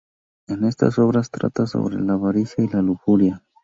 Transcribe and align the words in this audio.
En 0.47 0.63
estas 0.63 0.97
obras 0.97 1.29
trata 1.29 1.67
sobre 1.67 1.99
la 2.01 2.13
avaricia 2.13 2.63
y 2.63 2.67
la 2.67 2.81
lujuria. 2.81 3.43